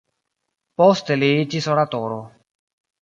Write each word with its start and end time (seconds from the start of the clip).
Poste 0.81 1.19
li 1.19 1.29
iĝis 1.43 1.71
oratoro. 1.75 2.21